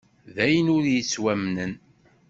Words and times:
D 0.33 0.37
ayen 0.45 0.71
ur 0.75 0.83
yettwamnen! 0.93 1.73